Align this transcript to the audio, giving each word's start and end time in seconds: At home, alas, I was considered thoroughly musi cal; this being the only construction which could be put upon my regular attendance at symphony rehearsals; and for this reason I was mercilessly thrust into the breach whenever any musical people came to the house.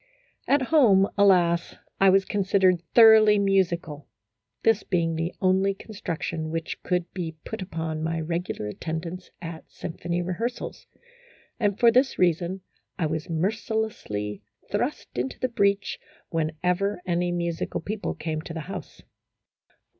At 0.47 0.63
home, 0.73 1.07
alas, 1.15 1.75
I 1.99 2.09
was 2.09 2.25
considered 2.25 2.81
thoroughly 2.95 3.37
musi 3.37 3.77
cal; 3.79 4.07
this 4.63 4.81
being 4.81 5.13
the 5.13 5.31
only 5.41 5.75
construction 5.75 6.49
which 6.49 6.81
could 6.81 7.13
be 7.13 7.33
put 7.45 7.61
upon 7.61 8.01
my 8.01 8.19
regular 8.19 8.65
attendance 8.65 9.29
at 9.43 9.69
symphony 9.71 10.23
rehearsals; 10.23 10.87
and 11.59 11.77
for 11.79 11.91
this 11.91 12.17
reason 12.17 12.61
I 12.97 13.05
was 13.05 13.29
mercilessly 13.29 14.41
thrust 14.71 15.09
into 15.19 15.37
the 15.39 15.49
breach 15.49 15.99
whenever 16.29 16.99
any 17.05 17.31
musical 17.31 17.79
people 17.79 18.15
came 18.15 18.41
to 18.41 18.55
the 18.55 18.61
house. 18.61 19.03